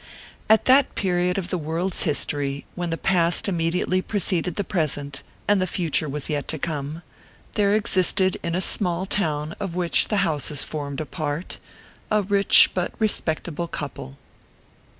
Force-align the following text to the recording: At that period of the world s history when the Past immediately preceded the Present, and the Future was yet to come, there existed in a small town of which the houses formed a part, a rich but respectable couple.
At 0.49 0.65
that 0.65 0.95
period 0.95 1.37
of 1.37 1.51
the 1.51 1.59
world 1.59 1.93
s 1.93 2.01
history 2.01 2.65
when 2.73 2.89
the 2.89 2.97
Past 2.97 3.47
immediately 3.47 4.01
preceded 4.01 4.55
the 4.55 4.63
Present, 4.63 5.21
and 5.47 5.61
the 5.61 5.67
Future 5.67 6.09
was 6.09 6.27
yet 6.27 6.47
to 6.47 6.57
come, 6.57 7.03
there 7.53 7.75
existed 7.75 8.39
in 8.41 8.55
a 8.55 8.61
small 8.61 9.05
town 9.05 9.53
of 9.59 9.75
which 9.75 10.07
the 10.07 10.17
houses 10.25 10.63
formed 10.63 11.01
a 11.01 11.05
part, 11.05 11.59
a 12.09 12.23
rich 12.23 12.71
but 12.73 12.93
respectable 12.97 13.67
couple. 13.67 14.17